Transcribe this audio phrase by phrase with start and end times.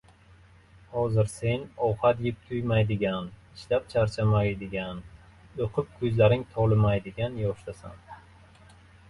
[0.93, 3.27] Hozir sen ovqat yeb toʻymaydigan,
[3.59, 5.05] ishlab charchamaydigan,
[5.67, 8.03] oʻqib koʻzlaring tolimaydigan yoshdasan.